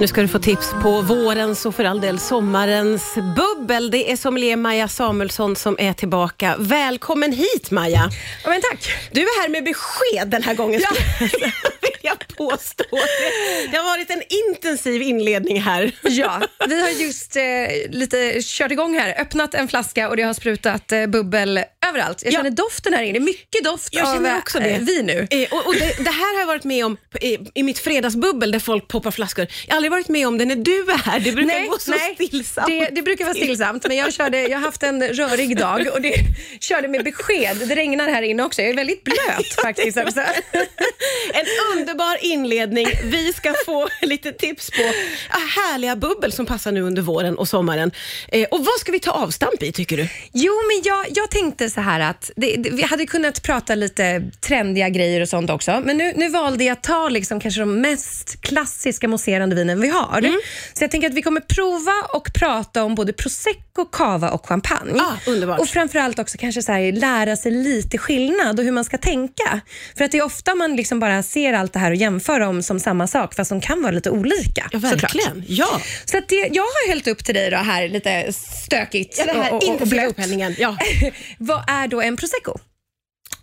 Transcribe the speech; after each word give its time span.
Nu 0.00 0.06
ska 0.06 0.20
du 0.20 0.28
få 0.28 0.38
tips 0.38 0.70
på 0.82 1.02
vårens 1.02 1.66
och 1.66 1.74
för 1.74 1.84
all 1.84 2.00
del 2.00 2.18
sommarens 2.18 3.14
bubbel. 3.14 3.90
Det 3.90 4.12
är 4.12 4.16
sommelier 4.16 4.56
Maja 4.56 4.88
Samuelsson 4.88 5.56
som 5.56 5.76
är 5.78 5.92
tillbaka. 5.92 6.56
Välkommen 6.58 7.32
hit 7.32 7.70
Maja. 7.70 8.10
Ja, 8.44 8.50
men 8.50 8.60
tack. 8.60 8.90
Du 9.12 9.20
är 9.20 9.42
här 9.42 9.48
med 9.48 9.64
besked 9.64 10.28
den 10.28 10.42
här 10.42 10.54
gången, 10.54 10.80
Ja. 12.02 12.14
påstå. 12.38 12.84
Det 13.70 13.76
har 13.76 13.84
varit 13.84 14.10
en 14.10 14.22
intensiv 14.28 15.02
inledning 15.02 15.60
här. 15.60 15.92
Ja, 16.02 16.40
vi 16.68 16.80
har 16.82 16.88
just 16.88 17.36
eh, 17.36 17.42
lite 17.90 18.38
kört 18.42 18.70
igång 18.72 18.98
här, 18.98 19.20
öppnat 19.20 19.54
en 19.54 19.68
flaska 19.68 20.08
och 20.08 20.16
det 20.16 20.22
har 20.22 20.34
sprutat 20.34 20.92
eh, 20.92 21.06
bubbel 21.06 21.60
överallt. 21.88 22.22
Jag 22.24 22.32
Ja. 22.32 22.36
känner 22.38 22.50
doften 22.50 22.94
här 22.94 23.02
inne. 23.02 23.12
Det 23.12 23.18
är 23.18 23.24
mycket 23.24 23.64
doft 23.64 23.94
Jag 23.94 24.16
av 24.16 24.36
också 24.38 24.58
det. 24.60 24.70
eh, 24.70 24.80
vin 24.80 25.06
nu. 25.06 25.26
Eh, 25.30 25.48
och, 25.52 25.66
och 25.66 25.74
det, 25.74 26.04
det 26.04 26.10
här 26.10 26.34
har 26.34 26.40
jag 26.40 26.46
varit 26.46 26.64
med 26.64 26.84
om 26.86 26.96
i, 27.20 27.38
i 27.54 27.62
mitt 27.62 27.78
fredagsbubbel 27.78 28.50
där 28.50 28.58
folk 28.58 28.88
poppar 28.88 29.10
flaskor. 29.10 29.46
Jag 29.66 29.72
har 29.72 29.76
aldrig 29.76 29.90
varit 29.90 30.08
med 30.08 30.26
om 30.28 30.38
det 30.38 30.44
när 30.44 30.56
du 30.56 30.80
är 30.90 30.98
här. 30.98 31.20
Det 31.20 31.32
brukar 31.32 31.66
gå 31.66 31.78
så 31.78 31.92
stillsamt. 32.14 32.66
Det, 32.68 32.88
det 32.92 33.02
brukar 33.02 33.24
vara 33.24 33.34
stillsamt, 33.34 33.88
men 33.88 33.96
jag, 33.96 34.12
körde, 34.14 34.40
jag 34.42 34.58
har 34.58 34.64
haft 34.64 34.82
en 34.82 35.02
rörig 35.08 35.56
dag 35.58 35.86
och 35.92 36.00
det 36.02 36.14
körde 36.60 36.88
med 36.88 37.04
besked. 37.04 37.56
Det 37.56 37.74
regnar 37.74 38.08
här 38.08 38.22
inne 38.22 38.42
också. 38.42 38.62
Jag 38.62 38.70
är 38.70 38.74
väldigt 38.74 39.04
blöt 39.04 39.52
faktiskt. 39.62 39.96
En 39.96 41.46
underbar 41.76 42.24
inledning. 42.32 42.86
Vi 43.04 43.32
ska 43.32 43.54
få 43.66 43.88
lite 44.02 44.32
tips 44.32 44.70
på 44.70 44.82
ah, 45.30 45.60
härliga 45.60 45.96
bubbel 45.96 46.32
som 46.32 46.46
passar 46.46 46.72
nu 46.72 46.82
under 46.82 47.02
våren 47.02 47.38
och 47.38 47.48
sommaren. 47.48 47.90
Eh, 48.28 48.46
och 48.50 48.64
Vad 48.64 48.80
ska 48.80 48.92
vi 48.92 49.00
ta 49.00 49.10
avstamp 49.10 49.62
i 49.62 49.72
tycker 49.72 49.96
du? 49.96 50.08
Jo, 50.32 50.52
men 50.68 50.82
jag, 50.84 51.06
jag 51.14 51.30
tänkte 51.30 51.70
så 51.70 51.80
här 51.80 52.00
att 52.00 52.30
det, 52.36 52.56
det, 52.56 52.70
vi 52.70 52.82
hade 52.82 53.06
kunnat 53.06 53.42
prata 53.42 53.74
lite 53.74 54.22
trendiga 54.40 54.88
grejer 54.88 55.20
och 55.20 55.28
sånt 55.28 55.50
också, 55.50 55.82
men 55.84 55.96
nu, 55.96 56.12
nu 56.16 56.28
valde 56.28 56.64
jag 56.64 56.72
att 56.72 56.82
ta 56.82 57.08
liksom 57.08 57.40
kanske 57.40 57.60
de 57.60 57.80
mest 57.80 58.40
klassiska 58.40 59.08
mousserande 59.08 59.56
vinen 59.56 59.80
vi 59.80 59.88
har. 59.88 60.18
Mm. 60.18 60.40
Så 60.74 60.84
jag 60.84 60.90
tänker 60.90 61.08
att 61.08 61.14
vi 61.14 61.22
kommer 61.22 61.40
prova 61.40 61.92
och 62.14 62.32
prata 62.34 62.84
om 62.84 62.94
både 62.94 63.12
prosecco, 63.12 63.84
cava 63.92 64.30
och 64.30 64.46
champagne. 64.46 65.00
Ah, 65.00 65.30
underbart. 65.30 65.60
Och 65.60 65.68
framförallt 65.68 66.18
också 66.18 66.38
kanske 66.38 66.62
så 66.62 66.72
här, 66.72 66.92
lära 66.92 67.36
sig 67.36 67.52
lite 67.52 67.98
skillnad 67.98 68.58
och 68.58 68.64
hur 68.64 68.72
man 68.72 68.84
ska 68.84 68.98
tänka. 68.98 69.60
För 69.96 70.04
att 70.04 70.12
det 70.12 70.18
är 70.18 70.24
ofta 70.24 70.54
man 70.54 70.76
liksom 70.76 71.00
bara 71.00 71.22
ser 71.22 71.52
allt 71.52 71.72
det 71.72 71.78
här 71.78 71.90
och 71.90 71.96
jämför 71.96 72.17
dem 72.38 72.62
som 72.62 72.80
samma 72.80 73.06
sak, 73.06 73.34
fast 73.34 73.48
de 73.48 73.60
kan 73.60 73.82
vara 73.82 73.92
lite 73.92 74.10
olika. 74.10 74.68
Ja, 74.72 74.80
såklart. 74.80 75.02
verkligen. 75.02 75.44
Ja. 75.48 75.80
Så 76.04 76.18
att 76.18 76.28
det, 76.28 76.48
jag 76.52 76.62
har 76.62 76.88
hällt 76.88 77.06
upp 77.08 77.24
till 77.24 77.34
dig 77.34 77.50
då 77.50 77.56
här 77.56 77.88
lite 77.88 78.32
stökigt 78.64 79.24
Ja, 79.26 79.32
här 79.42 79.52
och, 79.54 79.68
och, 79.68 79.80
och 79.80 79.88
blött. 79.88 80.14
Ja. 80.58 80.76
Vad 81.38 81.64
är 81.70 81.88
då 81.88 82.00
en 82.02 82.16
prosecco? 82.16 82.58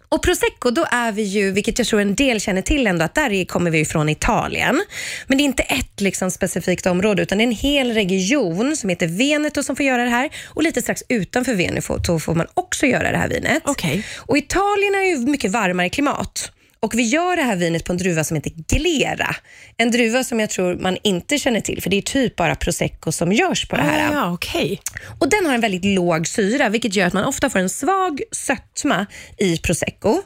Och 0.09 0.23
Prosecco, 0.23 0.69
då 0.71 0.85
är 0.91 1.11
vi 1.11 1.21
ju, 1.21 1.51
vilket 1.51 1.79
jag 1.79 1.87
tror 1.87 2.01
en 2.01 2.15
del 2.15 2.39
känner 2.41 2.61
till 2.61 2.87
ändå, 2.87 3.05
att 3.05 3.15
där 3.15 3.33
är- 3.33 3.45
kommer 3.45 3.71
vi 3.71 3.79
ifrån 3.79 4.09
Italien. 4.09 4.83
Men 5.27 5.37
det 5.37 5.41
är 5.41 5.45
inte 5.45 5.63
ett 5.63 6.01
liksom 6.01 6.31
specifikt 6.31 6.85
område, 6.85 7.21
utan 7.23 7.37
det 7.37 7.41
är 7.43 7.45
en 7.45 7.51
hel 7.51 7.93
region 7.93 8.75
som 8.77 8.89
heter 8.89 9.07
Veneto 9.07 9.63
som 9.63 9.75
får 9.75 9.85
göra 9.85 10.03
det 10.03 10.09
här. 10.09 10.29
Och 10.45 10.63
lite 10.63 10.81
strax 10.81 11.03
utanför 11.09 11.53
Veneto 11.53 12.19
får 12.19 12.35
man 12.35 12.47
också 12.53 12.85
göra 12.85 13.11
det 13.11 13.17
här 13.17 13.27
vinet. 13.27 13.61
Okej. 13.65 14.03
Och 14.17 14.37
Italien 14.37 14.95
är 14.95 15.03
ju 15.09 15.17
mycket 15.17 15.51
varmare 15.51 15.89
klimat. 15.89 16.51
Och 16.85 16.93
Vi 16.95 17.03
gör 17.03 17.35
det 17.35 17.41
här 17.41 17.55
vinet 17.55 17.85
på 17.85 17.91
en 17.91 17.97
druva 17.97 18.23
som 18.23 18.35
heter 18.35 18.51
Glera. 18.67 19.35
En 19.77 19.91
druva 19.91 20.23
som 20.23 20.39
jag 20.39 20.49
tror 20.49 20.75
man 20.75 20.97
inte 21.03 21.37
känner 21.37 21.61
till, 21.61 21.81
för 21.81 21.89
det 21.89 21.97
är 21.97 22.01
typ 22.01 22.35
bara 22.35 22.55
prosecco 22.55 23.11
som 23.11 23.31
görs 23.31 23.67
på 23.67 23.75
det 23.75 23.81
här. 23.81 24.09
Ah, 24.09 24.13
ja, 24.13 24.33
okej. 24.33 24.81
Och 25.19 25.29
Den 25.29 25.45
har 25.45 25.53
en 25.53 25.61
väldigt 25.61 25.85
låg 25.85 26.27
syra, 26.27 26.69
vilket 26.69 26.95
gör 26.95 27.07
att 27.07 27.13
man 27.13 27.25
ofta 27.25 27.49
får 27.49 27.59
en 27.59 27.69
svag 27.69 28.21
sötma 28.31 29.05
i 29.37 29.57
prosecco. 29.57 30.21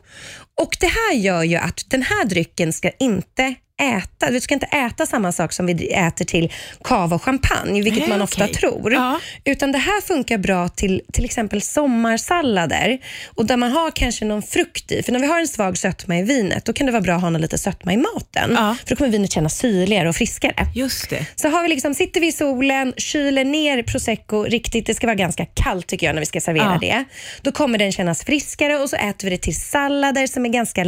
Och 0.61 0.77
Det 0.79 0.87
här 0.87 1.13
gör 1.13 1.43
ju 1.43 1.55
att 1.55 1.85
den 1.87 2.01
här 2.01 2.25
drycken 2.25 2.73
ska 2.73 2.91
inte 2.99 3.55
äta, 3.79 4.31
du 4.31 4.41
ska 4.41 4.53
inte 4.53 4.65
äta 4.65 5.05
samma 5.05 5.31
sak 5.31 5.53
som 5.53 5.65
vi 5.65 5.91
äter 5.93 6.25
till 6.25 6.53
cava 6.83 7.15
och 7.15 7.23
champagne, 7.23 7.81
vilket 7.81 7.99
Nej, 7.99 8.09
man 8.09 8.21
ofta 8.21 8.43
okej. 8.43 8.55
tror. 8.55 8.93
Ja. 8.93 9.19
Utan 9.45 9.71
det 9.71 9.77
här 9.77 10.01
funkar 10.01 10.37
bra 10.37 10.69
till 10.69 11.01
till 11.13 11.25
exempel 11.25 11.61
sommarsallader 11.61 12.97
och 13.27 13.45
där 13.45 13.57
man 13.57 13.71
har 13.71 13.91
kanske 13.91 14.25
någon 14.25 14.41
frukt 14.41 14.91
i. 14.91 15.03
För 15.03 15.11
när 15.11 15.19
vi 15.19 15.27
har 15.27 15.39
en 15.39 15.47
svag 15.47 15.77
sötma 15.77 16.17
i 16.17 16.23
vinet, 16.23 16.65
då 16.65 16.73
kan 16.73 16.85
det 16.85 16.91
vara 16.91 17.01
bra 17.01 17.15
att 17.15 17.21
ha 17.21 17.29
någon 17.29 17.41
lite 17.41 17.57
sötma 17.57 17.93
i 17.93 17.97
maten. 17.97 18.51
Ja. 18.55 18.75
För 18.83 18.89
då 18.89 18.95
kommer 18.95 19.11
vinet 19.11 19.31
kännas 19.31 19.57
syrligare 19.57 20.09
och 20.09 20.15
friskare. 20.15 20.53
Just 20.75 21.09
det. 21.09 21.25
Så 21.35 21.49
har 21.49 21.63
vi 21.63 21.69
liksom, 21.69 21.93
sitter 21.93 22.21
vi 22.21 22.27
i 22.27 22.31
solen, 22.31 22.93
kyler 22.97 23.45
ner 23.45 23.83
prosecco 23.83 24.43
riktigt, 24.43 24.85
det 24.85 24.93
ska 24.93 25.07
vara 25.07 25.15
ganska 25.15 25.45
kallt 25.45 25.87
tycker 25.87 26.05
jag 26.07 26.13
när 26.13 26.19
vi 26.21 26.25
ska 26.25 26.41
servera 26.41 26.63
Ja. 26.73 26.77
det. 26.81 27.03
Då 27.41 27.51
kommer 27.51 27.77
den 27.77 27.91
kännas 27.91 28.23
friskare 28.23 28.77
och 28.77 28.89
så 28.89 28.95
äter 28.95 29.29
vi 29.29 29.29
det 29.29 29.41
till 29.41 29.55
sallader 29.55 30.27
som 30.27 30.45
är 30.45 30.49
ganska 30.49 30.83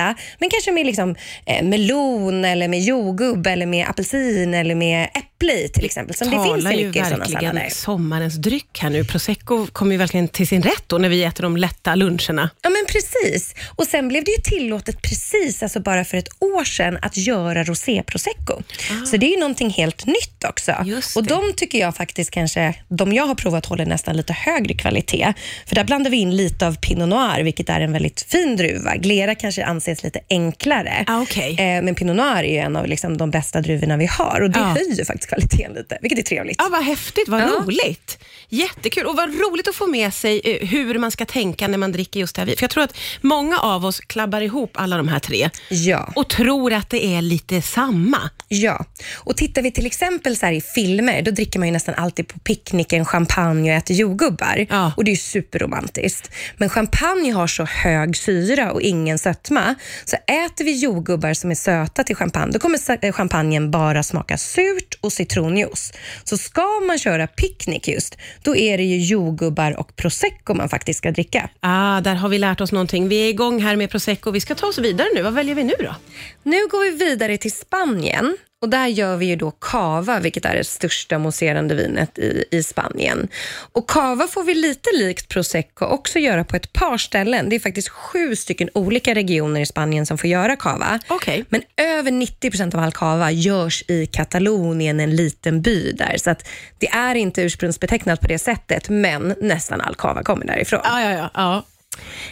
lätta, 0.00 0.20
men 0.38 0.50
kanske 0.50 0.72
med 0.72 0.86
liksom, 0.86 1.16
eh, 1.46 1.64
melon 1.64 2.44
eller 2.44 2.68
med 2.68 2.80
jordgubb 2.80 3.46
eller 3.46 3.66
med 3.66 3.88
apelsin 3.88 4.54
eller 4.54 4.74
med 4.74 5.04
äpple 5.04 5.29
i 5.48 5.68
till 5.68 5.84
exempel. 5.84 6.16
Som 6.16 6.30
det 6.30 6.42
finns 6.42 6.44
talar 6.64 6.72
ju 6.72 6.86
mycket 6.86 7.10
verkligen 7.12 7.70
sommarens 7.70 8.34
dryck 8.34 8.78
här 8.80 8.90
nu. 8.90 9.04
Prosecco 9.04 9.66
kommer 9.66 9.92
ju 9.92 9.98
verkligen 9.98 10.28
till 10.28 10.48
sin 10.48 10.62
rätt 10.62 10.84
då 10.86 10.98
när 10.98 11.08
vi 11.08 11.24
äter 11.24 11.42
de 11.42 11.56
lätta 11.56 11.94
luncherna. 11.94 12.50
Ja 12.62 12.70
men 12.70 12.84
precis. 12.88 13.54
Och 13.76 13.84
sen 13.86 14.08
blev 14.08 14.24
det 14.24 14.30
ju 14.30 14.36
tillåtet 14.42 15.02
precis, 15.02 15.62
alltså 15.62 15.80
bara 15.80 16.04
för 16.04 16.16
ett 16.16 16.28
år 16.40 16.64
sedan, 16.64 16.98
att 17.02 17.16
göra 17.16 17.64
rosé-prosecco. 17.64 18.62
Så 19.10 19.16
det 19.16 19.26
är 19.26 19.30
ju 19.30 19.40
någonting 19.40 19.70
helt 19.70 20.06
nytt 20.06 20.44
också. 20.48 20.72
Ah. 20.72 20.84
Och 21.16 21.24
de 21.24 21.52
tycker 21.56 21.78
jag 21.78 21.96
faktiskt 21.96 22.30
kanske, 22.30 22.74
de 22.88 23.12
jag 23.12 23.26
har 23.26 23.34
provat 23.34 23.66
håller 23.66 23.86
nästan 23.86 24.16
lite 24.16 24.32
högre 24.32 24.74
kvalitet. 24.74 25.32
För 25.66 25.74
där 25.74 25.84
blandar 25.84 26.10
vi 26.10 26.16
in 26.16 26.36
lite 26.36 26.66
av 26.66 26.76
Pinot 26.76 27.08
Noir, 27.08 27.42
vilket 27.42 27.68
är 27.68 27.80
en 27.80 27.92
väldigt 27.92 28.20
fin 28.22 28.56
druva. 28.56 28.96
Glera 28.96 29.34
kanske 29.34 29.64
anses 29.64 30.02
lite 30.02 30.20
enklare. 30.30 31.04
Ah, 31.06 31.20
okej. 31.20 31.50
eh, 31.58 31.82
men 31.82 31.94
Pinot 31.94 32.16
Noir 32.16 32.42
är 32.44 32.52
ju 32.52 32.58
en 32.58 32.76
av 32.76 32.86
liksom 32.86 33.16
de 33.16 33.30
bästa 33.30 33.60
druvorna 33.60 33.96
vi 33.96 34.06
har 34.06 34.40
och 34.40 34.50
det 34.50 34.58
Ja. 34.58 34.64
höjer 34.64 35.04
faktiskt 35.04 35.29
kvaliteten 35.30 35.72
lite, 35.74 35.98
vilket 36.00 36.18
är 36.18 36.22
trevligt. 36.22 36.56
Ja, 36.58 36.68
vad 36.72 36.84
häftigt, 36.84 37.28
vad 37.28 37.40
Ja. 37.40 37.46
roligt. 37.46 38.18
Jättekul 38.48 39.06
och 39.06 39.16
vad 39.16 39.28
roligt 39.28 39.68
att 39.68 39.74
få 39.74 39.86
med 39.86 40.14
sig 40.14 40.40
eh, 40.44 40.68
hur 40.68 40.98
man 40.98 41.10
ska 41.10 41.24
tänka 41.24 41.68
när 41.68 41.78
man 41.78 41.92
dricker 41.92 42.20
just 42.20 42.34
det 42.36 42.40
här 42.40 42.46
vinet. 42.46 42.58
För 42.58 42.64
jag 42.64 42.70
tror 42.70 42.84
att 42.84 42.96
många 43.20 43.58
av 43.58 43.84
oss 43.86 44.00
klabbar 44.00 44.40
ihop 44.40 44.70
alla 44.74 44.96
de 44.96 45.08
här 45.08 45.18
tre 45.18 45.50
Ja. 45.68 46.12
och 46.16 46.28
tror 46.28 46.72
att 46.72 46.90
det 46.90 47.04
är 47.06 47.22
lite 47.22 47.62
samma. 47.62 48.30
Ja, 48.48 48.84
och 49.16 49.36
tittar 49.36 49.62
vi 49.62 49.70
till 49.72 49.86
exempel 49.86 50.36
så 50.36 50.46
i 50.46 50.60
filmer, 50.60 51.22
då 51.22 51.30
dricker 51.30 51.58
man 51.58 51.68
ju 51.68 51.72
nästan 51.72 51.94
alltid 51.94 52.28
på 52.28 52.38
picknicken 52.38 53.04
champagne 53.04 53.70
och 53.72 53.76
äter 53.78 53.96
jordgubbar. 53.96 54.66
Ja. 54.70 54.92
Och 54.96 55.04
det 55.04 55.08
är 55.10 55.12
ju 55.12 55.16
superromantiskt. 55.16 56.30
Men 56.56 56.68
champagne 56.68 57.30
har 57.32 57.46
så 57.46 57.64
hög 57.64 58.16
syra 58.16 58.72
och 58.72 58.82
ingen 58.82 59.18
sötma, 59.18 59.74
så 60.04 60.16
äter 60.16 60.64
vi 60.64 60.76
jordgubbar 60.76 61.34
som 61.34 61.50
är 61.50 61.54
söta 61.54 62.04
till 62.04 62.16
champagne, 62.16 62.52
då 62.52 62.58
kommer 62.58 63.04
eh, 63.04 63.12
champagnen 63.12 63.70
bara 63.70 64.02
smaka 64.02 64.38
surt 64.38 64.94
och 65.00 65.12
citronjuice. 65.20 65.92
Så 66.24 66.36
ska 66.36 66.80
man 66.86 66.98
köra 66.98 67.26
picknick 67.26 67.88
just, 67.88 68.16
då 68.42 68.56
är 68.56 68.78
det 68.78 68.84
ju 68.84 68.98
jordgubbar 68.98 69.78
och 69.78 69.96
prosecco 69.96 70.54
man 70.54 70.68
faktiskt 70.68 70.98
ska 70.98 71.10
dricka. 71.10 71.50
Ah, 71.60 72.00
där 72.00 72.14
har 72.14 72.28
vi 72.28 72.38
lärt 72.38 72.60
oss 72.60 72.72
någonting. 72.72 73.08
Vi 73.08 73.24
är 73.26 73.28
igång 73.28 73.60
här 73.60 73.76
med 73.76 73.90
prosecco. 73.90 74.30
Vi 74.30 74.40
ska 74.40 74.54
ta 74.54 74.66
oss 74.66 74.78
vidare 74.78 75.08
nu. 75.14 75.22
Vad 75.22 75.34
väljer 75.34 75.54
vi 75.54 75.64
nu 75.64 75.74
då? 75.78 75.94
Nu 76.42 76.66
går 76.66 76.90
vi 76.90 77.04
vidare 77.04 77.36
till 77.36 77.52
Spanien 77.52 78.36
och 78.62 78.68
där 78.68 78.86
gör 78.86 79.16
vi 79.16 79.26
ju 79.26 79.36
då 79.36 79.50
cava, 79.50 80.20
vilket 80.20 80.44
är 80.44 80.56
det 80.56 80.64
största 80.64 81.18
mousserande 81.18 81.74
vinet 81.74 82.18
i, 82.18 82.44
i 82.50 82.62
Spanien. 82.62 83.28
Och 83.72 83.88
cava 83.88 84.26
får 84.26 84.42
vi 84.42 84.54
lite 84.54 84.90
likt 84.94 85.28
prosecco 85.28 85.84
också 85.84 86.18
göra 86.18 86.44
på 86.44 86.56
ett 86.56 86.72
par 86.72 86.98
ställen. 86.98 87.48
Det 87.48 87.56
är 87.56 87.60
faktiskt 87.60 87.88
sju 87.88 88.36
stycken 88.36 88.68
olika 88.74 89.14
regioner 89.14 89.60
i 89.60 89.66
Spanien 89.66 90.06
som 90.06 90.18
får 90.18 90.30
göra 90.30 90.56
cava. 90.56 91.00
Okej. 91.08 91.44
Men 91.48 91.62
över 91.76 92.10
90 92.10 92.50
procent 92.50 92.74
av 92.74 92.80
all 92.80 92.92
cava 92.92 93.30
görs 93.30 93.84
i 93.88 94.06
Katalonien, 94.06 95.00
en 95.00 95.16
liten 95.16 95.62
by 95.62 95.92
där. 95.92 96.16
Så 96.16 96.30
att 96.30 96.48
det 96.78 96.88
är 96.88 97.14
inte 97.14 97.42
ursprungsbetecknat 97.42 98.20
på 98.20 98.26
det 98.26 98.38
sättet, 98.38 98.88
men 98.88 99.34
nästan 99.40 99.80
all 99.80 99.94
cava 99.94 100.22
kommer 100.22 100.46
därifrån. 100.46 100.80
Ja, 100.84 101.00
ja, 101.02 101.12
ja. 101.12 101.30
ja. 101.34 101.64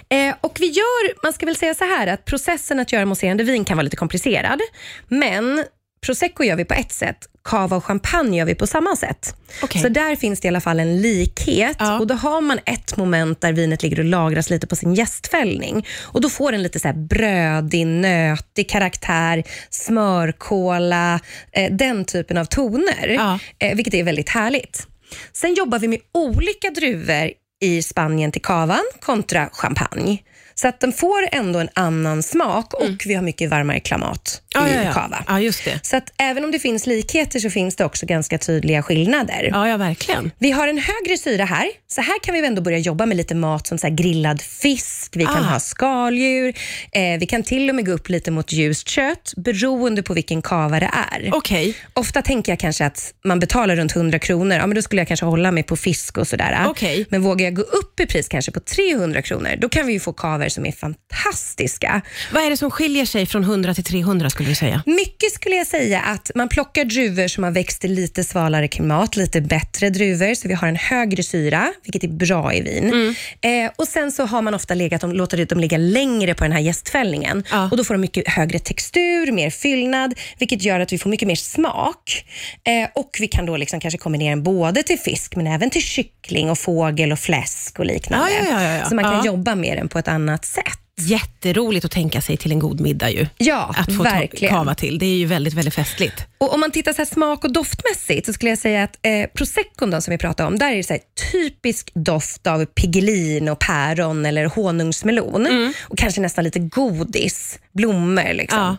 Eh, 0.09 0.35
och 0.41 0.57
vi 0.61 0.67
gör, 0.67 1.23
man 1.23 1.33
ska 1.33 1.47
väl 1.47 1.57
säga 1.57 1.75
så 1.75 1.85
här 1.85 2.07
att 2.07 2.25
processen 2.25 2.81
att 2.81 2.93
göra 2.93 3.07
mousserande 3.07 3.45
vin 3.45 3.65
kan 3.65 3.77
vara 3.77 3.83
lite 3.83 3.97
komplicerad, 3.97 4.61
men 5.09 5.65
prosecco 6.01 6.45
gör 6.45 6.57
vi 6.57 6.65
på 6.65 6.75
ett 6.75 6.93
sätt, 6.93 7.17
cava 7.45 7.77
och 7.77 7.85
champagne 7.85 8.39
gör 8.39 8.45
vi 8.47 8.55
på 8.55 8.67
samma 8.67 8.97
sätt. 8.97 9.35
Okej. 9.63 9.83
Så 9.83 9.89
där 9.89 10.17
finns 10.17 10.41
det 10.41 10.47
i 10.47 10.49
alla 10.49 10.61
fall 10.61 10.81
en 10.81 11.01
likhet 11.03 11.77
Ja. 11.79 11.99
och 11.99 12.07
då 12.07 12.15
har 12.15 12.41
man 12.41 12.59
ett 12.67 12.97
moment 12.97 13.41
där 13.41 13.53
vinet 13.53 13.83
ligger 13.83 13.99
och 13.99 14.05
lagras 14.05 14.51
lite 14.51 14.67
på 14.67 14.77
sin 14.77 14.95
gästfällning 14.95 15.87
och 16.03 16.21
då 16.21 16.29
får 16.31 16.53
den 16.53 16.63
lite 16.63 16.81
så 16.81 16.93
brödig, 16.93 17.87
nötig 17.87 18.69
karaktär, 18.71 19.45
smörkola, 19.71 21.21
eh, 21.53 21.73
den 21.73 22.05
typen 22.05 22.39
av 22.39 22.45
toner, 22.45 23.09
Ja. 23.09 23.39
eh, 23.59 23.75
vilket 23.77 23.95
är 23.95 24.05
väldigt 24.05 24.29
härligt. 24.29 24.87
Sen 25.33 25.55
jobbar 25.55 25.79
vi 25.79 25.89
med 25.89 26.01
olika 26.15 26.71
druvor 26.71 27.31
i 27.61 27.83
Spanien 27.83 28.33
till 28.33 28.43
kavan 28.43 28.85
kontra 29.01 29.49
champagne. 29.53 30.19
Så 30.55 30.69
att 30.69 30.81
den 30.81 30.93
får 30.93 31.29
ändå 31.33 31.59
en 31.59 31.69
annan 31.75 32.23
smak 32.23 32.75
och 32.75 32.91
vi 33.07 33.15
har 33.15 33.23
mycket 33.23 33.51
varmare 33.51 33.81
klimat 33.81 34.43
i 34.55 34.59
Mm. 34.59 34.75
Ja, 34.77 34.83
ja, 34.85 34.93
kava. 34.93 35.25
ja, 35.29 35.41
just 35.41 35.65
det. 35.65 35.79
Så 35.83 35.97
att 35.97 36.13
även 36.17 36.45
om 36.45 36.51
det 36.51 36.59
finns 36.59 36.87
likheter 36.87 37.41
så 37.41 37.51
finns 37.51 37.77
det 37.77 37.85
också 37.85 38.07
ganska 38.07 38.39
tydliga 38.39 38.83
skillnader. 38.83 39.49
Ja, 39.53 39.69
ja, 39.69 39.77
verkligen. 39.77 40.31
Vi 40.39 40.51
har 40.51 40.69
en 40.69 40.79
högre 40.79 41.19
syra 41.19 41.45
här, 41.45 41.69
så 41.87 42.01
här 42.01 42.19
kan 42.23 42.35
vi 42.35 42.47
ändå 42.47 42.63
börja 42.63 42.79
jobba 42.79 43.07
med 43.07 43.17
lite 43.17 43.35
mat 43.35 43.67
som 43.67 43.79
så 43.79 43.89
grillad 43.91 44.41
fisk, 44.43 45.17
vi 45.17 45.25
kan 45.25 45.37
Ah. 45.45 45.49
ha 45.53 45.61
skaldjur, 45.61 46.55
eh, 46.93 47.19
vi 47.21 47.27
kan 47.27 47.43
till 47.43 47.69
och 47.69 47.75
med 47.75 47.87
gå 47.87 47.93
upp 47.93 48.09
lite 48.09 48.31
mot 48.31 48.53
ljust 48.53 48.89
kött 48.89 49.33
beroende 49.37 50.03
på 50.03 50.15
vilken 50.15 50.43
kava 50.43 50.81
det 50.81 50.91
är. 51.13 51.31
Okej. 51.33 51.75
Ofta 51.95 52.23
tänker 52.23 52.53
jag 52.53 52.59
kanske 52.59 52.87
att 52.87 53.13
man 53.25 53.41
betalar 53.41 53.77
runt 53.77 53.93
100 53.97 54.19
kronor, 54.19 54.57
ja, 54.57 54.67
men 54.67 54.75
då 54.75 54.83
skulle 54.83 55.01
jag 55.01 55.09
kanske 55.09 55.27
hålla 55.27 55.51
mig 55.53 55.63
på 55.63 55.77
fisk 55.77 56.19
och 56.19 56.29
sådär. 56.29 56.65
Okej. 56.69 57.07
Men 57.11 57.23
vågar 57.23 57.48
jag 57.49 57.57
gå 57.57 57.63
upp 57.63 58.01
i 58.01 58.07
pris 58.07 58.29
kanske 58.29 58.53
på 58.53 58.61
300 58.61 59.23
kronor, 59.23 59.51
då 59.59 59.69
kan 59.69 59.87
vi 59.87 59.93
ju 59.93 60.01
få 60.01 60.13
kaver 60.13 60.49
som 60.49 60.67
är 60.67 60.73
fantastiska. 60.73 62.01
Vad 62.33 62.43
är 62.45 62.51
det 62.51 62.57
som 62.57 62.71
skiljer 62.71 63.05
sig 63.07 63.27
från 63.27 63.43
100 63.43 63.75
till 63.75 63.85
300 63.85 64.31
skulle 64.31 64.49
du 64.49 64.55
säga? 64.55 64.83
Mycket 64.87 65.33
skulle 65.33 65.57
jag 65.57 65.67
säga 65.67 66.01
att 66.01 66.31
man 66.35 66.49
plockar 66.49 66.85
druvor 66.85 67.29
som 67.29 67.45
har 67.45 67.51
växt 67.51 67.85
i 67.85 67.89
lite 67.89 68.25
svalare 68.25 68.69
klimat, 68.69 69.17
lite 69.17 69.41
bättre 69.41 69.91
druvor, 69.91 70.35
så 70.35 70.49
vi 70.49 70.55
har 70.55 70.69
en 70.69 70.77
högre 70.77 71.23
syra, 71.23 71.73
vilket 71.85 72.05
är 72.05 72.09
bra 72.09 72.55
i 72.55 72.61
vin. 72.61 73.15
Eh, 73.41 73.71
och 73.77 73.89
Sen 73.89 74.13
så 74.13 74.25
har 74.25 74.43
man 74.43 74.55
ofta 74.55 74.75
legat 74.75 75.01
dem, 75.01 75.13
låtit 75.13 75.49
dem 75.49 75.61
ligga 75.61 75.79
längre 75.79 76.35
på 76.35 76.45
den 76.45 76.53
här 76.53 76.61
jästfällningen 76.61 77.45
Ja. 77.51 77.69
och 77.71 77.77
då 77.77 77.85
får 77.85 77.95
de 77.95 78.01
mycket 78.01 78.29
högre 78.29 78.59
textur, 78.59 79.33
mer 79.33 79.51
fyllnad, 79.51 80.15
vilket 80.39 80.63
gör 80.63 80.81
att 80.81 80.93
vi 80.93 80.99
får 80.99 81.11
mycket 81.11 81.29
mer 81.29 81.35
smak. 81.37 82.25
Eh, 82.65 82.89
och 82.95 83.17
Vi 83.21 83.29
kan 83.29 83.47
då 83.47 83.57
liksom 83.57 83.81
kanske 83.81 83.99
kombinera 83.99 84.31
den 84.31 84.43
både 84.43 84.83
till 84.83 84.99
fisk, 84.99 85.37
men 85.37 85.47
även 85.47 85.71
till 85.71 85.83
kyckling, 85.83 86.51
och 86.51 86.59
fågel, 86.59 87.13
och 87.13 87.19
fläsk 87.19 87.38
och 87.79 87.87
liknande. 87.87 88.31
Ja, 88.33 88.63
ja, 88.63 88.77
ja. 88.77 88.85
Så 88.85 88.95
man 88.95 89.05
kan 89.05 89.25
jobba 89.25 89.55
med 89.55 89.79
den 89.79 89.89
på 89.89 89.99
ett 89.99 90.09
annat 90.09 90.45
sätt. 90.45 90.79
Jätteroligt 91.01 91.85
att 91.85 91.91
tänka 91.91 92.21
sig 92.21 92.37
till 92.37 92.53
en 92.53 92.59
god 92.59 92.81
middag 92.81 93.11
ju. 93.11 93.27
Ja, 93.39 93.75
Att 93.79 93.97
få 93.97 94.03
verkligen. 94.03 94.55
ta 94.55 94.59
kava 94.59 94.75
till. 94.75 94.99
Det 94.99 95.07
är 95.07 95.17
ju 95.17 95.27
väldigt, 95.27 95.55
väldigt 95.55 95.75
festligt. 95.75 96.25
Och 96.39 96.55
Om 96.55 96.61
man 96.61 96.71
tittar 96.71 96.93
så 96.93 97.05
smak 97.05 97.45
och 97.45 97.53
doftmässigt 97.53 98.27
så 98.27 98.33
skulle 98.33 98.51
jag 98.51 98.59
säga 98.59 98.83
att 98.83 98.99
eh, 99.03 99.27
proseccon 99.35 99.91
då, 99.91 100.01
som 100.01 100.11
vi 100.13 100.19
pratade 100.19 100.47
om, 100.47 100.59
där 100.59 100.73
är 100.73 100.77
det 100.77 100.83
så 100.83 100.97
typisk 101.33 101.91
doft 101.95 102.47
av 102.47 102.65
pigelin 102.67 103.49
och 103.49 103.59
päron 103.59 104.27
eller 104.27 104.45
honungsmelon. 104.47 105.47
Mm. 105.47 105.73
Och 105.81 105.99
kanske 105.99 106.21
nästan 106.21 106.45
lite 106.45 106.59
godis, 106.59 107.59
blommor. 107.75 108.33
Liksom. 108.35 108.59
Ja. 108.61 108.77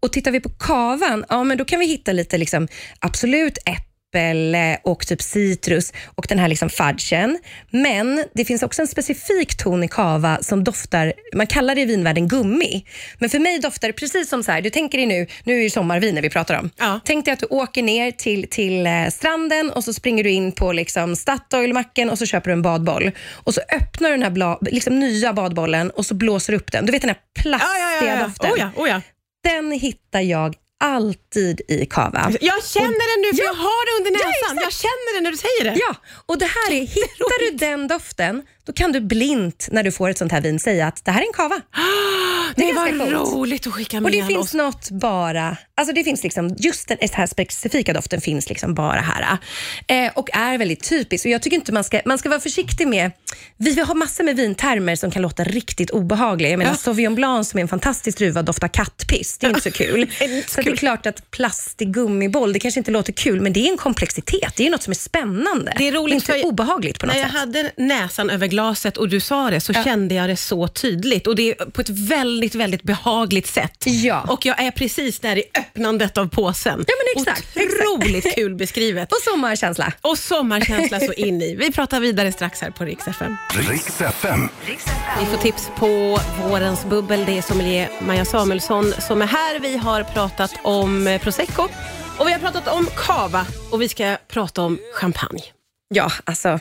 Och 0.00 0.12
tittar 0.12 0.30
vi 0.30 0.40
på 0.40 0.48
kavan, 0.48 1.24
ja, 1.28 1.44
men 1.44 1.58
då 1.58 1.64
kan 1.64 1.80
vi 1.80 1.86
hitta 1.86 2.12
lite 2.12 2.38
liksom, 2.38 2.68
absolut 2.98 3.58
äpple 3.58 3.87
och 4.82 5.06
typ 5.06 5.22
citrus 5.22 5.92
och 6.14 6.26
den 6.28 6.38
här 6.38 6.48
liksom 6.48 6.70
fudgen. 6.70 7.38
Men 7.70 8.24
det 8.34 8.44
finns 8.44 8.62
också 8.62 8.82
en 8.82 8.88
specifik 8.88 9.56
ton 9.56 9.84
i 9.84 9.88
kava 9.88 10.38
som 10.42 10.64
doftar, 10.64 11.12
man 11.34 11.46
kallar 11.46 11.74
det 11.74 11.80
i 11.80 11.84
vinvärlden 11.84 12.28
gummi. 12.28 12.84
Men 13.18 13.30
för 13.30 13.38
mig 13.38 13.58
doftar 13.58 13.88
det 13.88 13.92
precis 13.92 14.28
som 14.28 14.42
så 14.42 14.52
här, 14.52 14.60
du 14.60 14.70
tänker 14.70 14.98
dig 14.98 15.06
nu, 15.06 15.26
nu 15.44 15.58
är 15.58 15.64
det 15.64 15.70
sommarviner 15.70 16.22
vi 16.22 16.30
pratar 16.30 16.58
om. 16.58 16.70
Ja. 16.78 17.00
Tänk 17.04 17.24
dig 17.24 17.32
att 17.32 17.40
du 17.40 17.46
åker 17.46 17.82
ner 17.82 18.10
till, 18.10 18.48
till 18.50 18.86
eh, 18.86 19.08
stranden 19.10 19.70
och 19.70 19.84
så 19.84 19.92
springer 19.92 20.24
du 20.24 20.30
in 20.30 20.52
på 20.52 20.72
liksom 20.72 21.16
Statoil-macken 21.16 22.10
och 22.10 22.18
så 22.18 22.26
köper 22.26 22.50
du 22.50 22.52
en 22.52 22.62
badboll. 22.62 23.10
Och 23.30 23.54
så 23.54 23.60
öppnar 23.72 24.08
du 24.08 24.14
den 24.14 24.22
här 24.22 24.30
bla, 24.30 24.58
liksom 24.60 25.00
nya 25.00 25.32
badbollen 25.32 25.90
och 25.90 26.06
så 26.06 26.14
blåser 26.14 26.52
du 26.52 26.56
upp 26.56 26.72
den. 26.72 26.86
Du 26.86 26.92
vet 26.92 27.02
den 27.02 27.10
här 27.10 27.42
plastiga 27.42 28.26
doften. 28.26 28.52
Oh 28.52 28.58
ja, 28.58 28.70
oh 28.76 28.88
ja. 28.88 29.00
Den 29.44 29.72
hittar 29.72 30.20
jag 30.20 30.54
alltid 30.80 31.60
i 31.68 31.86
kava. 31.86 32.32
Jag 32.40 32.64
känner 32.64 33.06
den 33.14 33.20
nu, 33.22 33.36
för 33.36 33.42
Ja. 33.44 33.50
jag 33.50 33.54
har 33.54 33.82
det 33.86 33.92
under 33.98 34.10
Ja, 34.20 34.26
näsan. 34.28 34.56
exakt. 34.58 34.60
jag 34.66 34.72
känner 34.72 35.14
den 35.14 35.22
när 35.24 35.30
du 35.30 35.36
säger 35.36 35.64
det. 35.64 35.80
Ja, 35.86 35.94
och 36.26 36.38
det 36.38 36.46
här 36.46 36.70
är, 36.72 36.80
hittar 36.86 37.50
du 37.50 37.56
den 37.56 37.88
doften, 37.88 38.42
då 38.68 38.72
kan 38.72 38.92
du 38.92 39.00
blint 39.00 39.68
när 39.72 39.82
du 39.82 39.92
får 39.92 40.08
ett 40.10 40.18
sånt 40.18 40.32
här 40.32 40.40
vin 40.40 40.58
säga 40.60 40.86
att 40.86 41.04
det 41.04 41.10
här 41.10 41.20
är 41.20 41.26
en 41.26 41.32
kava. 41.32 41.60
det 42.56 42.62
är 42.70 42.74
ganska 42.74 42.98
coolt. 43.18 43.32
roligt 43.34 43.66
att 43.66 43.72
skicka 43.72 43.96
Och 43.96 44.02
med 44.02 44.12
det 44.12 44.22
oss. 44.22 44.28
finns 44.28 44.54
något 44.54 44.90
bara, 44.90 45.56
alltså 45.76 45.94
det 45.94 46.04
finns 46.04 46.22
liksom, 46.22 46.54
just 46.58 46.88
den 46.88 46.98
här 47.12 47.26
specifika 47.26 47.92
doften 47.92 48.20
finns 48.20 48.48
liksom 48.48 48.74
bara 48.74 49.00
här. 49.00 49.38
Eh, 49.86 50.12
och 50.14 50.28
är 50.36 50.58
väldigt 50.58 50.82
typisk. 50.88 51.24
Och 51.24 51.30
jag 51.30 51.42
tycker 51.42 51.54
inte 51.56 51.72
man 51.72 51.84
ska, 51.84 52.00
man 52.04 52.18
ska 52.18 52.28
vara 52.28 52.40
försiktig 52.40 52.88
med, 52.88 53.10
vi 53.56 53.80
har 53.80 53.94
massor 53.94 54.24
med 54.24 54.36
vintermer 54.36 54.96
som 54.96 55.10
kan 55.10 55.22
låta 55.22 55.44
riktigt 55.44 55.90
obehagliga. 55.90 56.50
Jag 56.50 56.58
menar 56.58 56.70
Ja. 56.72 56.76
Sauvignon 56.76 57.14
Blanc 57.14 57.48
som 57.48 57.58
är 57.58 57.62
en 57.62 57.68
fantastisk 57.68 58.18
druva 58.18 58.42
doftar 58.42 58.68
kattpiss. 58.68 59.38
Det 59.38 59.46
är 59.46 59.48
inte 59.48 59.60
så 59.60 59.70
kul. 59.84 60.10
Det 60.18 60.24
är 60.24 60.36
inte 60.36 60.48
så 60.50 60.54
så 60.54 60.60
det 60.60 60.66
är 60.66 60.70
kul. 60.70 60.78
klart 60.78 61.06
att 61.06 61.30
plastig 61.30 61.92
gummiboll, 61.94 62.52
det 62.52 62.58
kanske 62.58 62.80
inte 62.80 62.90
låter 62.90 63.12
kul, 63.12 63.40
men 63.40 63.52
det 63.52 63.60
är 63.66 63.70
en 63.70 63.76
komplexitet. 63.76 64.52
Det 64.56 64.66
är 64.66 64.70
något 64.70 64.82
som 64.82 64.90
är 64.90 64.94
spännande. 64.94 65.74
Det 65.78 65.88
är 65.88 65.92
roligt, 65.92 66.14
inte 66.14 66.26
för- 66.26 66.44
obehagligt 66.46 66.98
på 66.98 67.06
något 67.06 67.14
När 67.14 67.22
jag 67.22 67.30
sätt. 67.30 67.38
hade 67.40 67.72
näsan 67.76 68.30
över 68.30 68.48
glaset 68.58 68.96
och 68.96 69.08
du 69.08 69.20
sa 69.20 69.50
det 69.50 69.60
så 69.60 69.72
kände 69.72 70.14
jag 70.14 70.28
det 70.28 70.36
så 70.36 70.68
tydligt 70.68 71.26
och 71.26 71.36
det 71.36 71.50
är 71.50 71.54
på 71.54 71.80
ett 71.80 71.88
väldigt, 71.88 72.54
väldigt 72.54 72.82
behagligt 72.82 73.46
sätt. 73.46 73.84
Ja. 73.86 74.24
Och 74.28 74.46
jag 74.46 74.62
är 74.62 74.70
precis 74.70 75.20
där 75.20 75.36
i 75.36 75.42
öppnandet 75.58 76.18
av 76.18 76.28
påsen. 76.28 76.84
Ja, 76.86 76.94
men 76.98 77.22
exakt, 77.22 77.56
Otroligt 77.56 78.34
kul 78.34 78.54
beskrivet. 78.54 79.12
Och 79.12 79.18
sommarkänsla. 79.22 79.92
Och 80.00 80.18
sommarkänsla 80.18 81.00
så 81.00 81.12
in 81.12 81.42
i. 81.42 81.54
Vi 81.54 81.72
pratar 81.72 82.00
vidare 82.00 82.32
strax 82.32 82.60
här 82.60 82.70
på 82.70 82.84
Rix 82.84 83.08
FM. 83.08 83.36
Vi 85.20 85.26
får 85.26 85.36
tips 85.42 85.70
på 85.76 86.20
vårens 86.48 86.84
bubbel. 86.84 87.24
Det 87.26 87.38
är 87.38 87.42
sommelier 87.42 87.90
Maja 88.00 88.24
Samuelsson 88.24 88.92
som 88.98 89.22
är 89.22 89.26
här. 89.26 89.60
Vi 89.60 89.76
har 89.76 90.02
pratat 90.02 90.54
om 90.62 91.18
prosecco 91.22 91.68
och 92.18 92.28
vi 92.28 92.32
har 92.32 92.38
pratat 92.38 92.68
om 92.68 92.86
cava 92.96 93.46
och 93.70 93.82
vi 93.82 93.88
ska 93.88 94.16
prata 94.28 94.62
om 94.62 94.78
champagne. 94.94 95.42
Ja, 95.88 96.10
alltså. 96.24 96.60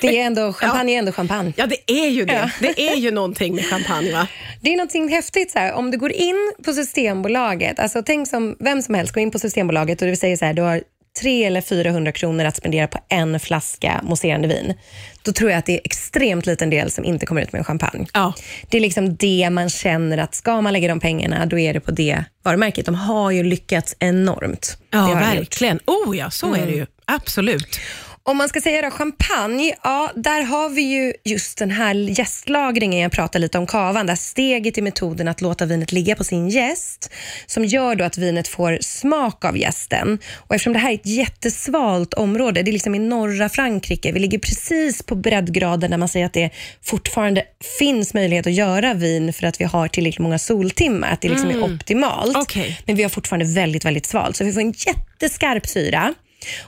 Det 0.00 0.20
är 0.20 0.26
ändå, 0.26 0.52
champagne 0.52 0.94
är 0.94 0.98
ändå 0.98 1.12
champagne. 1.12 1.52
Ja, 1.56 1.66
det 1.66 1.92
är 1.92 2.08
ju 2.08 2.24
det. 2.24 2.34
Ja. 2.34 2.50
Det 2.60 2.88
är 2.88 2.96
ju 2.96 3.10
någonting 3.10 3.54
med 3.54 3.64
champagne 3.64 4.12
va? 4.12 4.26
Det 4.60 4.72
är 4.72 4.76
någonting 4.76 5.08
häftigt. 5.08 5.50
Så 5.50 5.58
här, 5.58 5.72
om 5.72 5.90
du 5.90 5.98
går 5.98 6.12
in 6.12 6.52
på 6.64 6.72
Systembolaget, 6.72 7.78
alltså 7.78 8.02
tänk 8.02 8.28
som 8.28 8.56
vem 8.60 8.82
som 8.82 8.94
helst 8.94 9.14
går 9.14 9.22
in 9.22 9.30
på 9.30 9.38
Systembolaget 9.38 10.02
och 10.02 10.08
du 10.08 10.16
säger 10.16 10.36
så 10.36 10.44
här, 10.44 10.54
du 10.54 10.62
har 10.62 10.82
300 11.22 11.46
eller 11.46 11.60
400 11.60 12.12
kronor 12.12 12.44
att 12.44 12.56
spendera 12.56 12.86
på 12.86 12.98
en 13.08 13.40
flaska 13.40 14.00
mousserande 14.02 14.48
vin. 14.48 14.74
Då 15.22 15.32
tror 15.32 15.50
jag 15.50 15.58
att 15.58 15.66
det 15.66 15.72
är 15.72 15.80
extremt 15.84 16.46
liten 16.46 16.70
del 16.70 16.90
som 16.90 17.04
inte 17.04 17.26
kommer 17.26 17.42
ut 17.42 17.52
med 17.52 17.58
en 17.58 17.64
champagne. 17.64 18.06
Ja. 18.12 18.32
Det 18.70 18.76
är 18.76 18.80
liksom 18.80 19.16
det 19.16 19.50
man 19.50 19.68
känner 19.68 20.18
att 20.18 20.34
ska 20.34 20.60
man 20.60 20.72
lägga 20.72 20.88
de 20.88 21.00
pengarna, 21.00 21.46
då 21.46 21.58
är 21.58 21.74
det 21.74 21.80
på 21.80 21.90
det 21.90 22.24
varumärket. 22.42 22.86
De 22.86 22.94
har 22.94 23.30
ju 23.30 23.42
lyckats 23.42 23.96
enormt. 23.98 24.78
Ja, 24.90 24.98
de 24.98 25.10
gjort. 25.10 25.20
verkligen. 25.20 25.80
Oh 25.86 26.18
ja, 26.18 26.30
så 26.30 26.54
är 26.54 26.66
det 26.66 26.72
ju. 26.72 26.86
Absolut. 27.04 27.80
Om 28.28 28.36
man 28.36 28.48
ska 28.48 28.60
säga 28.60 28.82
då, 28.82 28.90
champagne, 28.90 29.74
ja, 29.82 30.12
där 30.14 30.42
har 30.42 30.68
vi 30.68 30.82
ju 30.82 31.12
just 31.24 31.58
den 31.58 31.70
här 31.70 31.94
jästlagringen 31.94 33.00
jag 33.00 33.12
pratade 33.12 33.38
lite 33.38 33.58
om 33.58 33.66
kavan, 33.66 34.06
där 34.06 34.14
steget 34.14 34.78
i 34.78 34.82
metoden 34.82 35.28
att 35.28 35.40
låta 35.40 35.66
vinet 35.66 35.92
ligga 35.92 36.16
på 36.16 36.24
sin 36.24 36.48
jäst, 36.48 37.10
som 37.46 37.64
gör 37.64 37.94
då 37.94 38.04
att 38.04 38.18
vinet 38.18 38.48
får 38.48 38.78
smak 38.80 39.44
av 39.44 39.58
jästen. 39.58 40.18
Och 40.34 40.54
eftersom 40.54 40.72
det 40.72 40.78
här 40.78 40.90
är 40.90 40.94
ett 40.94 41.06
jättesvalt 41.06 42.14
område, 42.14 42.62
det 42.62 42.70
är 42.70 42.72
liksom 42.72 42.94
i 42.94 42.98
norra 42.98 43.48
Frankrike, 43.48 44.12
vi 44.12 44.20
ligger 44.20 44.38
precis 44.38 45.02
på 45.02 45.14
breddgraden 45.14 45.90
där 45.90 45.98
man 45.98 46.08
säger 46.08 46.26
att 46.26 46.34
det 46.34 46.50
fortfarande 46.82 47.44
finns 47.78 48.14
möjlighet 48.14 48.46
att 48.46 48.52
göra 48.52 48.94
vin 48.94 49.32
för 49.32 49.46
att 49.46 49.60
vi 49.60 49.64
har 49.64 49.88
tillräckligt 49.88 50.22
många 50.22 50.38
soltimmar, 50.38 51.12
att 51.12 51.20
det 51.20 51.28
liksom 51.28 51.50
är 51.50 51.62
optimalt. 51.62 52.36
Okej. 52.36 52.80
Men 52.86 52.96
vi 52.96 53.02
har 53.02 53.10
fortfarande 53.10 53.54
väldigt, 53.54 53.84
väldigt 53.84 54.06
svalt, 54.06 54.36
så 54.36 54.44
vi 54.44 54.52
får 54.52 54.60
en 54.60 54.74
jätteskarp 54.86 55.66
syra. 55.66 56.14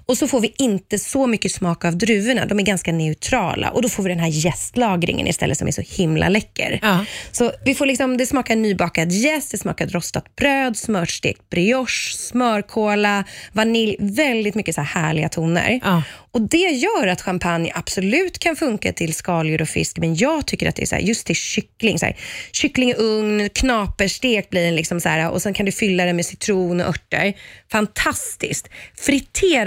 Och 0.06 0.18
så 0.18 0.28
får 0.28 0.40
vi 0.40 0.54
inte 0.58 0.98
så 0.98 1.26
mycket 1.26 1.52
smak 1.52 1.84
av 1.84 1.98
druvorna. 1.98 2.46
De 2.46 2.58
är 2.58 2.62
ganska 2.62 2.92
neutrala 2.92 3.70
och 3.70 3.82
då 3.82 3.88
får 3.88 4.02
vi 4.02 4.08
den 4.08 4.18
här 4.18 4.28
jästlagringen 4.28 5.26
istället 5.26 5.58
som 5.58 5.68
är 5.68 5.72
så 5.72 5.82
himla 5.88 6.28
läcker. 6.28 6.78
Ja. 6.82 7.04
Så 7.32 7.52
vi 7.64 7.74
får 7.74 7.86
liksom, 7.86 8.16
det 8.16 8.26
smakar 8.26 8.56
nybakad 8.56 9.12
jäst, 9.12 9.50
det 9.50 9.58
smakar 9.58 9.86
rostat 9.86 10.36
bröd, 10.36 10.76
smörstekt 10.76 11.50
brioche, 11.50 12.12
smörkola, 12.16 13.24
vanilj. 13.52 13.96
Väldigt 13.98 14.54
mycket 14.54 14.74
så 14.74 14.80
här 14.80 15.02
härliga 15.02 15.28
toner. 15.28 15.80
Ja. 15.84 16.02
Och 16.30 16.48
Det 16.48 16.56
gör 16.56 17.06
att 17.06 17.22
champagne 17.22 17.72
absolut 17.74 18.38
kan 18.38 18.56
funka 18.56 18.92
till 18.92 19.14
skaldjur 19.14 19.62
och 19.62 19.68
fisk, 19.68 19.98
men 19.98 20.16
jag 20.16 20.46
tycker 20.46 20.68
att 20.68 20.76
det 20.76 20.82
är 20.82 20.86
så 20.86 20.94
här, 20.94 21.02
just 21.02 21.26
till 21.26 21.36
kyckling. 21.36 21.98
Så 21.98 22.06
här, 22.06 22.16
kyckling 22.52 22.90
i 22.90 22.94
ugn, 22.94 23.48
knaperstek 23.48 24.50
blir 24.50 24.64
den 24.64 24.76
liksom 24.76 25.00
så 25.00 25.08
här, 25.08 25.30
och 25.30 25.42
sen 25.42 25.54
kan 25.54 25.66
du 25.66 25.72
fylla 25.72 26.04
den 26.04 26.16
med 26.16 26.26
citron 26.26 26.80
och 26.80 26.86
örter. 26.86 27.34
Fantastiskt. 27.72 28.68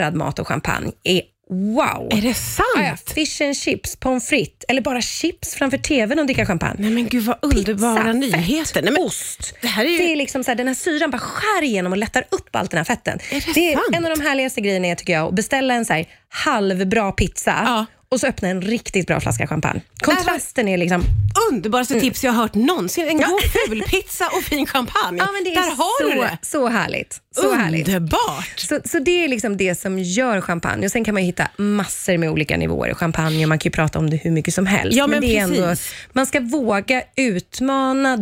Friterad 0.01 0.15
mat 0.15 0.39
och 0.39 0.47
champagne 0.47 0.91
är 1.03 1.21
wow. 1.49 2.09
Är 2.11 2.21
det 2.21 2.33
sant? 2.33 2.65
Ja, 2.75 2.83
ja. 2.83 3.13
Fish 3.13 3.41
and 3.41 3.57
chips, 3.57 3.95
pommes 3.95 4.27
frites 4.29 4.65
eller 4.67 4.81
bara 4.81 5.01
chips 5.01 5.53
framför 5.55 5.77
tvn 5.77 6.19
och 6.19 6.25
dricka 6.25 6.45
champagne. 6.45 6.75
Nej 6.79 6.91
men 6.91 7.07
gud 7.07 7.23
vad 7.23 7.37
underbara 7.41 7.95
Pizza, 8.13 8.13
nyheter. 8.37 8.81
Nej, 8.81 8.93
men, 8.93 9.01
Ost. 9.03 9.53
det 9.61 9.67
här 9.67 9.85
är 9.85 9.89
ju- 9.89 9.97
det 9.97 10.11
är 10.11 10.15
liksom 10.15 10.43
så 10.43 10.51
här, 10.51 10.55
den 10.55 10.67
här 10.67 10.73
syran 10.73 11.11
bara 11.11 11.19
skär 11.19 11.63
igenom 11.63 11.91
och 11.91 11.97
lättar 11.97 12.23
upp 12.31 12.55
allt 12.55 12.71
den 12.71 12.77
här 12.77 12.85
fetten. 12.85 13.19
Är 13.31 13.53
det 13.53 13.69
är 13.71 13.73
sant? 13.73 13.85
en 13.95 14.05
av 14.05 14.15
de 14.17 14.21
härligaste 14.21 14.61
grejerna 14.61 14.95
tycker 14.95 15.13
jag, 15.13 15.27
att 15.27 15.35
beställa 15.35 15.73
en 15.73 15.85
så 15.85 15.93
här 15.93 16.05
halvbra 16.29 17.11
pizza 17.11 17.61
Ja. 17.65 17.85
Och 18.11 18.19
så 18.19 18.27
öppna 18.27 18.47
en 18.47 18.61
riktigt 18.61 19.07
bra 19.07 19.19
flaska 19.19 19.47
champagne. 19.47 19.81
Kontrasten 19.99 20.67
är 20.67 20.77
liksom... 20.77 21.03
Underbaraste 21.51 21.99
tips 21.99 22.23
jag 22.23 22.31
har 22.31 22.41
hört 22.41 22.53
någonsin. 22.53 23.07
En 23.07 23.17
god 23.17 23.41
fulpizza 23.41 24.27
och 24.37 24.43
fin 24.43 24.65
champagne. 24.65 25.17
Ja, 25.17 25.29
men 25.31 25.43
det 25.43 25.49
är 25.51 25.55
Där 25.55 25.75
har 25.75 26.09
så, 26.09 26.09
du 26.09 26.21
det. 26.21 26.37
så 26.41 26.67
härligt. 26.67 27.21
Så 27.35 27.53
härligt. 27.53 27.87
Underbart. 27.87 28.53
Så, 28.59 28.79
så 28.85 28.99
det 28.99 29.23
är 29.23 29.27
liksom 29.27 29.57
det 29.57 29.75
som 29.75 29.99
gör 29.99 30.41
champagne. 30.41 30.85
Och 30.85 30.91
Sen 30.91 31.03
kan 31.03 31.13
man 31.13 31.23
hitta 31.23 31.47
massor 31.57 32.17
med 32.17 32.29
olika 32.29 32.57
nivåer 32.57 32.89
i 32.89 32.93
champagne 32.93 33.45
och 33.45 33.49
man 33.49 33.59
kan 33.59 33.71
prata 33.71 33.99
om 33.99 34.09
det 34.09 34.17
hur 34.17 34.31
mycket 34.31 34.53
som 34.53 34.65
helst. 34.65 34.97
Ja, 34.97 35.07
men 35.07 35.21
det 35.21 35.37
är 35.37 35.43
ändå, 35.43 35.75
man 36.13 36.25
ska 36.25 36.39
våga 36.39 37.03
utmana 37.15 38.17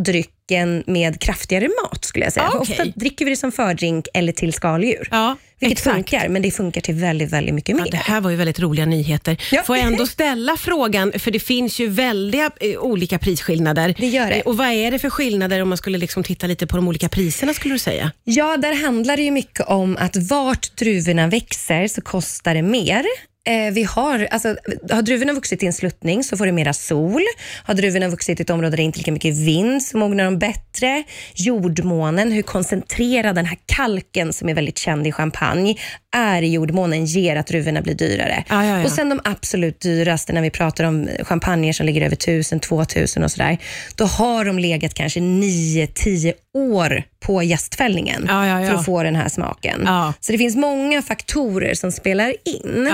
drycken 0.50 0.84
med 0.88 1.20
kraftigare 1.20 1.68
mat 1.84 2.06
skulle 2.06 2.26
jag 2.26 2.34
säga. 2.34 2.50
För 2.52 2.60
okej. 2.60 2.72
Ofta 2.80 3.00
dricker 3.00 3.26
vi 3.26 3.32
det 3.32 3.38
som 3.38 3.52
fördrink 3.52 4.08
eller 4.14 4.32
till 4.34 4.54
skaldjur. 4.54 5.08
Ja, 5.12 5.36
vilket 5.60 5.78
exakt. 5.80 5.96
funkar, 5.96 6.30
men 6.30 6.42
det 6.42 6.52
funkar 6.52 6.82
till 6.82 6.96
väldigt, 6.96 7.32
väldigt 7.32 7.56
mycket 7.56 7.76
mer. 7.76 7.84
Ja, 7.86 7.92
det 7.92 7.98
här 7.98 8.22
var 8.22 8.30
ju 8.30 8.36
väldigt 8.36 8.60
roliga 8.60 8.86
nyheter. 8.86 9.38
Ja. 9.52 9.64
Får 9.64 9.78
jag 9.78 9.86
ändå 9.86 10.08
ställa 10.18 10.58
frågan, 10.58 11.12
för 11.20 11.32
det 11.32 11.40
finns 11.40 11.80
ju 11.80 11.88
väldiga 11.88 12.52
eh, 12.62 12.80
olika 12.80 13.20
prisskillnader. 13.20 13.96
Det 14.00 14.08
gör 14.08 14.28
det. 14.30 14.36
Eh, 14.36 14.42
Och 14.42 14.58
vad 14.58 14.68
är 14.68 14.92
det 14.92 15.00
för 15.00 15.10
skillnader 15.10 15.62
om 15.62 15.70
man 15.70 15.78
skulle 15.78 15.98
liksom 15.98 16.24
titta 16.24 16.48
lite 16.48 16.68
på 16.68 16.76
de 16.76 16.88
olika 16.88 17.10
priserna 17.10 17.54
skulle 17.54 17.74
du 17.76 17.80
säga? 17.80 18.12
Ja, 18.24 18.58
där 18.58 18.74
handlar 18.86 19.18
det 19.18 19.24
ju 19.24 19.32
mycket 19.32 19.68
om 19.68 19.98
att 20.00 20.16
vart 20.16 20.76
druvorna 20.78 21.28
växer 21.28 21.88
så 21.88 22.02
kostar 22.02 22.54
det 22.56 22.62
mer. 22.62 23.06
Eh, 23.50 23.74
vi 23.74 23.84
har, 23.84 24.28
alltså, 24.32 24.56
har 24.92 25.02
druvorna 25.02 25.34
vuxit 25.34 25.64
i 25.64 25.66
en 25.66 25.74
sluttning 25.74 26.24
så 26.24 26.38
får 26.38 26.46
du 26.46 26.52
mera 26.52 26.74
sol. 26.74 27.22
Har 27.64 27.74
druvorna 27.74 28.08
vuxit 28.08 28.40
i 28.40 28.44
ett 28.44 28.50
område 28.50 28.70
där 28.70 28.78
det 28.78 28.84
inte 28.84 28.98
är 28.98 29.00
lika 29.00 29.12
mycket 29.12 29.38
vind 29.38 29.84
så 29.84 29.98
mognar 29.98 30.26
de 30.26 30.40
bättre. 30.40 31.04
Jordmånen, 31.36 32.32
hur 32.32 32.42
koncentrerad 32.42 33.36
den 33.36 33.46
här 33.46 33.58
kalken 33.66 34.34
som 34.34 34.50
är 34.50 34.54
väldigt 34.54 34.78
känd 34.78 35.08
i 35.08 35.12
champagne 35.12 35.76
är 36.16 36.42
i 36.42 36.52
jordmånen 36.52 37.06
ger 37.06 37.36
att 37.36 37.48
druvorna 37.48 37.82
blir 37.82 37.96
dyrare. 37.96 38.44
Ja, 38.50 38.66
ja, 38.66 38.78
ja. 38.78 38.84
Och 38.86 38.92
sen 38.92 39.10
de 39.10 39.20
absolut 39.24 39.80
dyraste 39.80 40.34
när 40.34 40.42
vi 40.42 40.50
pratar 40.50 40.84
om 40.84 41.10
champagner 41.24 41.74
som 41.74 41.86
ligger 41.86 42.02
över 42.02 42.16
1000, 42.16 42.60
2000 42.60 43.24
och 43.24 43.32
sådär. 43.32 43.58
Då 43.96 44.06
har 44.06 44.46
de 44.46 44.60
legat 44.60 44.94
kanske 44.94 45.20
9-10 45.20 46.34
år 46.54 47.04
på 47.20 47.44
gästfällningen 47.44 48.26
ja. 48.28 48.68
för 48.68 48.76
att 48.76 48.86
få 48.86 49.04
den 49.04 49.16
här 49.16 49.30
smaken. 49.30 49.88
Så 50.20 50.32
det 50.32 50.38
finns 50.38 50.56
många 50.56 51.02
faktorer 51.02 51.74
som 51.74 51.92
spelar 51.92 52.34
in. 52.46 52.88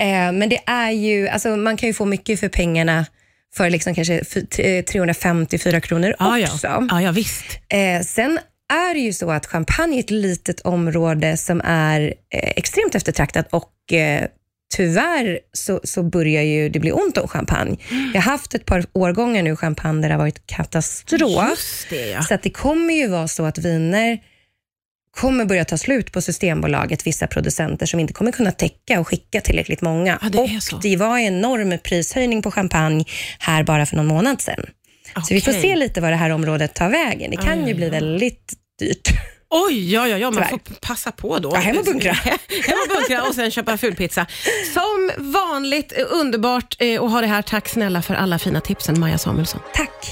Eh, 0.00 0.32
men 0.32 0.48
det 0.48 0.58
är 0.66 0.90
ju, 0.90 1.28
alltså 1.28 1.48
man 1.56 1.76
kan 1.76 1.86
ju 1.86 1.92
få 1.94 2.04
mycket 2.04 2.40
för 2.40 2.48
pengarna 2.48 3.06
för 3.56 3.70
liksom 3.70 3.94
kanske 3.94 4.14
f- 4.14 4.44
t- 4.50 4.82
354 4.82 5.80
kronor 5.80 6.14
Ja, 6.18 6.38
ja. 6.38 6.48
också. 6.54 6.86
ja, 6.90 7.02
ja 7.02 7.12
visst. 7.12 7.44
Eh, 7.68 8.02
sen 8.06 8.38
är 8.68 8.94
det 8.94 9.00
ju 9.00 9.12
så 9.12 9.30
att 9.30 9.46
champagne 9.46 9.96
är 9.96 10.00
ett 10.00 10.10
litet 10.10 10.60
område 10.60 11.36
som 11.36 11.60
är 11.64 12.00
eh, 12.34 12.52
extremt 12.56 12.94
eftertraktat 12.94 13.46
och 13.50 13.92
eh, 13.92 14.26
tyvärr 14.76 15.38
så, 15.52 15.80
så 15.84 16.02
börjar 16.02 16.42
ju 16.42 16.68
det 16.68 16.80
bli 16.80 16.92
ont 16.92 17.18
om 17.18 17.28
champagne. 17.28 17.76
Jag 18.14 18.22
har 18.22 18.30
haft 18.30 18.54
ett 18.54 18.64
par 18.64 18.84
årgångar 18.92 19.42
nu 19.42 19.56
champagne 19.56 20.02
där 20.02 20.08
det 20.08 20.14
har 20.14 20.18
varit 20.18 20.46
katastrof. 20.46 21.86
Det 21.90 22.10
ja. 22.10 22.22
Så 22.22 22.34
att 22.34 22.42
det 22.42 22.50
kommer 22.50 22.94
ju 22.94 23.08
vara 23.08 23.28
så 23.28 23.44
att 23.44 23.58
viner 23.58 24.18
kommer 25.10 25.44
börja 25.44 25.64
ta 25.64 25.78
slut 25.78 26.12
på 26.12 26.20
Systembolaget, 26.20 27.06
vissa 27.06 27.26
producenter 27.26 27.86
som 27.86 28.00
inte 28.00 28.12
kommer 28.12 28.32
kunna 28.32 28.52
täcka 28.52 29.00
och 29.00 29.08
skicka 29.08 29.40
tillräckligt 29.40 29.80
många. 29.80 30.18
Ja, 30.22 30.28
det 30.28 30.60
och 30.72 30.82
det 30.82 30.96
var 30.96 31.18
en 31.18 31.24
enorm 31.24 31.78
prishöjning 31.78 32.42
på 32.42 32.50
champagne 32.50 33.04
här 33.38 33.62
bara 33.62 33.86
för 33.86 33.96
någon 33.96 34.06
månad 34.06 34.40
sedan. 34.40 34.66
Så 35.14 35.34
vi 35.34 35.40
får 35.40 35.52
se 35.52 35.76
lite 35.76 36.00
vad 36.00 36.10
det 36.12 36.16
här 36.16 36.30
området 36.30 36.74
tar 36.74 36.90
vägen. 36.90 37.30
Det 37.30 37.36
kan 37.36 37.60
Ja, 37.60 37.68
ju 37.68 37.74
bli 37.74 37.84
ja. 37.84 37.90
väldigt 37.90 38.52
dyrt. 38.78 39.08
Oj, 39.50 39.92
ja, 39.92 40.08
ja, 40.08 40.18
ja 40.18 40.30
man 40.30 40.44
får 40.48 40.58
passa 40.80 41.12
på 41.12 41.38
då. 41.38 41.50
Ja, 41.54 41.58
hem 41.60 41.78
och 41.78 41.84
bunkra. 41.84 42.12
hem 42.12 42.38
och 42.88 42.96
bunkra 42.96 43.22
och 43.28 43.34
sen 43.34 43.50
köpa 43.50 43.78
fulpizza. 43.78 44.26
Som 44.74 45.10
vanligt, 45.32 45.92
eh, 45.96 46.04
underbart 46.10 46.76
eh, 46.78 47.02
att 47.02 47.10
ha 47.10 47.20
det 47.20 47.26
här. 47.26 47.42
Tack 47.42 47.68
snälla 47.68 48.02
för 48.02 48.14
alla 48.14 48.38
fina 48.38 48.60
tipsen, 48.60 49.00
Maja 49.00 49.18
Samuelsson. 49.18 49.60
Tack! 49.74 50.06